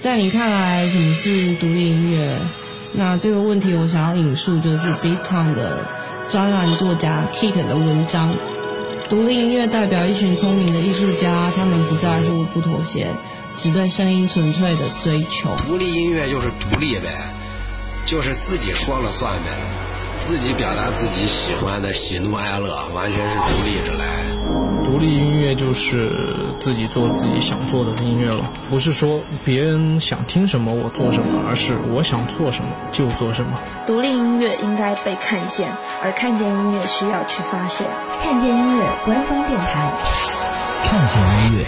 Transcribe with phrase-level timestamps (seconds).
[0.00, 2.38] 在你看来，什么是独立音乐？
[2.94, 5.84] 那这个问题，我想要引述就是 Beaton 的
[6.30, 8.32] 专栏作家 Kit 的文章。
[9.08, 13.08] 独立音乐代表一群聪明的艺术家，他们不在乎、不妥协，
[13.56, 15.54] 只对声音纯粹的追求。
[15.66, 17.08] 独立音乐就是独立呗，
[18.06, 19.50] 就是自己说了算呗，
[20.20, 24.04] 自己表达自己喜欢的喜怒哀乐，完全是独立着来。
[24.84, 26.12] 独立音乐就是
[26.60, 33.58] 自己做自己想做的音乐了，不是说别人想听什么我做什么，而是我想做什么就做什么。
[33.86, 35.70] 独立音乐应该被看见，
[36.02, 37.86] 而看见音乐需要去发现。
[38.22, 39.92] 看见音乐官方电台，
[40.84, 41.18] 看见
[41.52, 41.66] 音乐，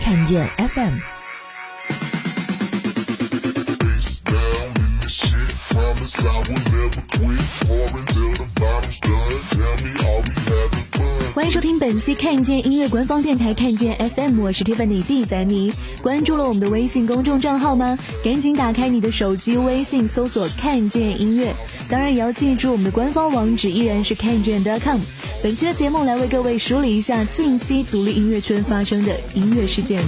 [0.00, 1.21] 看见 FM。
[11.32, 15.72] 欢迎收听本期看见音乐官方电台，看见 FM，我是 Tiffany 蒂凡尼。
[16.02, 17.96] 关注了我们的微信公众账号吗？
[18.24, 21.54] 赶紧打开你的手机微信，搜索“看见音乐”。
[21.88, 24.98] 当然也要记住我们的官方网址依然是看见 .com。
[25.40, 30.02] 本期的节目来为各位梳理一下近期独立音乐圈发生的音乐事件。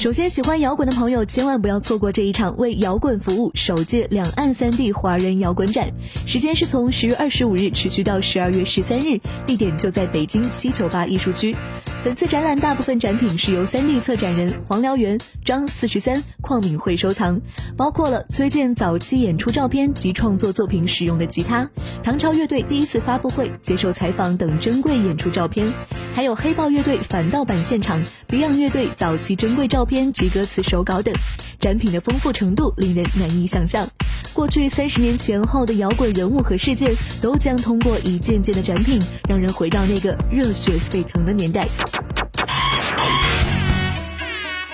[0.00, 5.90] 首先，喜欢摇滚的朋友千万不要错过这一场为摇滚服务首届两岸三地华人摇滚展。
[6.24, 11.54] 时间是从十月二十五日持续到十二月十三日，地点就在北京七九八艺术区。
[12.02, 17.38] 本次展览大部分展品是由三 D 策展人黄燎原、张四十三、邝敏慧收藏，
[17.76, 21.68] 包括了崔健早期演出照片及创作作品使用的吉他，
[22.02, 25.70] 唐朝乐队第一次发布会接受采访等珍贵演出照片，
[26.20, 31.14] 还有黑豹乐队反盗版现场、Beyond 乐队早期珍贵照片及歌词手稿等。
[31.58, 33.88] 展品的丰富程度令人难以想象。
[34.34, 41.66] 过去三十年前后的摇滚人物和事件，都将通过一件件的展品，让人回到那个热血沸腾的年代。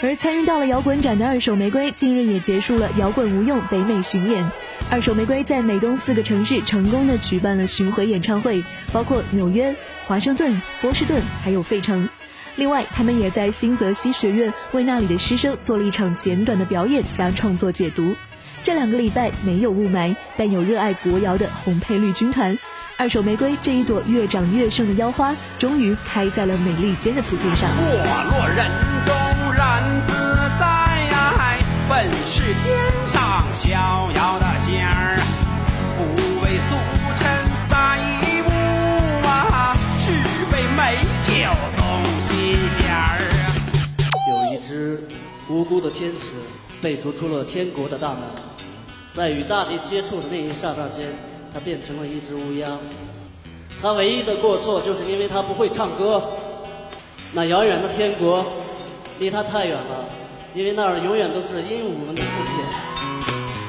[0.02, 4.44] 而参与到了摇滚展的二手玫瑰，近日也结束了摇滚无用北美巡演。
[4.90, 9.74] 二手玫瑰在美东四个城市成功的举办了巡回演唱会，包括纽约、
[10.06, 12.08] 华盛顿、波士顿，还有费城。
[12.54, 18.14] 另外，他们也在新泽西学院为那里的师生做了一场简短的表演加创作解读。
[18.62, 22.56] 这两个礼拜没有雾霾，但有热爱国谣的红配绿军团。
[22.96, 27.68] 二手玫瑰这一朵越长越盛的妖花，终于开在了美利坚的土地上。
[27.76, 28.66] 没落人
[29.04, 29.14] 中
[29.52, 30.12] 人自
[30.58, 31.58] 在，
[31.90, 32.74] 本是天
[33.12, 34.05] 上逍
[45.80, 46.32] 的天使
[46.80, 48.22] 被逐出了天国的大门，
[49.12, 51.12] 在与大地接触的那一刹那间。
[51.54, 52.78] 他变成了一只乌鸦，
[53.80, 56.22] 他唯一的过错就是因为他不会唱歌。
[57.32, 58.44] 那遥远的天国
[59.18, 60.04] 离他太远了，
[60.54, 62.62] 因为那儿永远都是鹦鹉们的世界。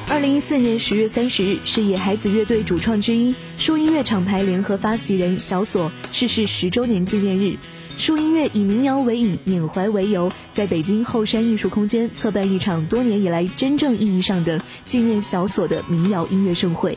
[0.10, 7.56] 二零一四年十月三十日是野孩子乐队主创之一树音乐厂牌联合发起人小锁逝世十周年纪念日。
[7.98, 16.96] 树音乐以民谣为引、缅怀为由，在北京后山艺术空间策办一场多年以来真正意义上的纪念小锁的民谣音乐盛会。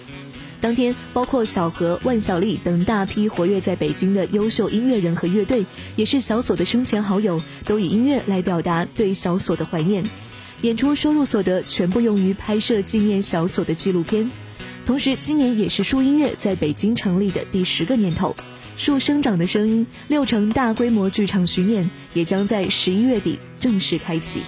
[0.61, 5.65] 当天，包括小何、万晓利等大批活跃在北京的优秀音乐人和乐队，
[5.97, 10.05] 也是小锁的生前好友，都以音乐来表达对小锁的怀念。
[10.61, 14.31] 演出收入所得全部用于拍摄纪念小锁的纪录片。
[14.85, 18.37] 同时，今年也是树音乐在北京成立的第十个年头。
[18.81, 24.41] 树生长的声音六成大规模剧场巡演也将在十一月底正式开启。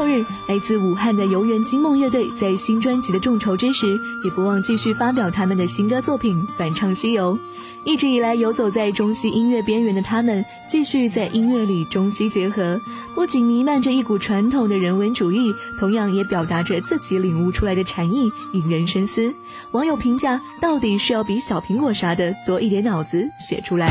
[0.00, 3.86] 六日，来自武汉的游园惊梦乐队在新专辑的众筹之时，
[4.24, 7.36] 也不忘继续发表他们的新歌作品《反唱西游》。
[7.84, 12.80] 一直以来游走在中西音乐边缘的他们，继续在音乐里中西结合，
[13.14, 19.34] 不仅弥漫着一股传统的人文主义，同样也表达着自己领悟出来的禅意，引人深思。
[19.72, 23.86] 网友评价：到底是要比小苹果啥的多一点脑子写出来。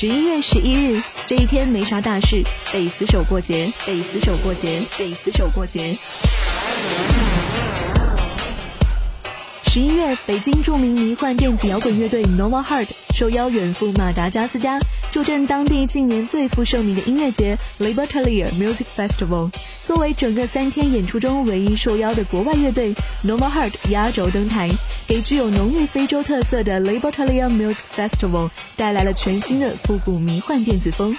[0.00, 2.42] 十一月十一日这一天没啥大事，
[2.72, 5.94] 得死守过节，得死守过节，得死守过节。
[9.72, 14.80] 十一月，北京著名迷幻电子摇滚乐队 Normal Heart 受邀远赴马达加斯加。
[15.12, 19.48] 助阵当地近年最负盛名的音乐节 Libertalia Music Festival。
[19.84, 22.92] 作为整个三天演出中唯一受邀的国外乐队
[23.24, 24.68] ，Normal Heart 压轴登台，
[25.06, 31.16] 给具有浓郁非洲特色的 Libertalia Music Festival 带来了全新的复古迷幻电子风。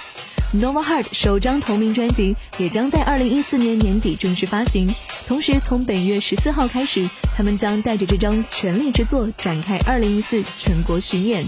[0.54, 4.94] Nova Heart 首张同名专辑也将在二零一四年年底正式发行。
[5.26, 11.42] 同时，从本月十四号开始，他们将带着这张全力之作展开二零一四全国巡演。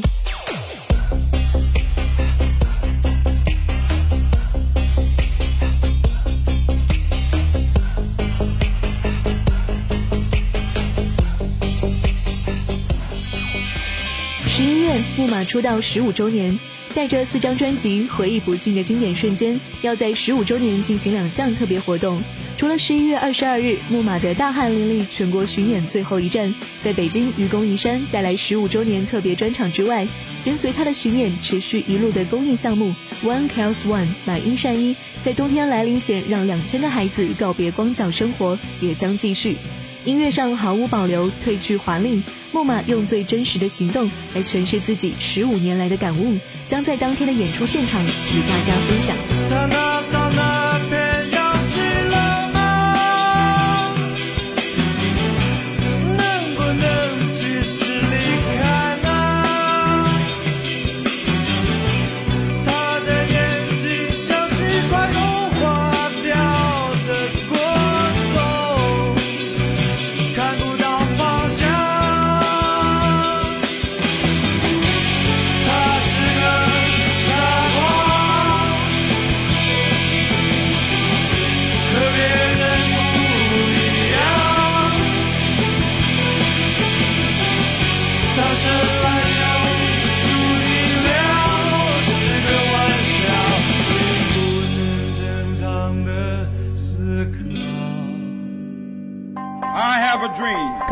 [14.46, 16.58] 十一月，木马出道十五周年，
[16.94, 22.22] 带着四张专辑回忆不尽的经典瞬间，要在十五周年进行两项特别活动。
[22.56, 30.06] 除了十一月二十二日木马的大汗淋漓全国巡演最后一站，在北京愚公移山带来十五周年特别专场之外，
[30.44, 39.56] 跟随他的巡演持续一路的公益项目 One Cares One 买一善一，在冬天来临前让两千个孩子告别光脚生活也将继续。
[40.04, 42.22] 音乐上毫无保留，褪去华丽。
[42.52, 49.16] 木马用最真实的行动来诠释自己十五年来的感悟，将在当天的演出现场与大家分享。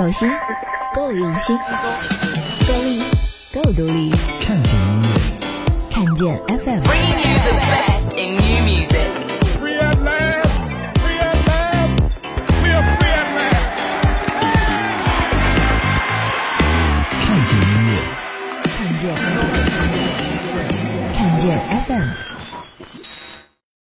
[0.03, 0.29] 够新，
[0.93, 1.57] 够用心，
[2.67, 3.05] 够力，
[3.55, 4.11] 够独立。
[4.41, 5.11] 看见音乐，
[5.89, 6.83] 看见 FM。
[6.83, 9.32] 看见音乐，看见，看见 FM。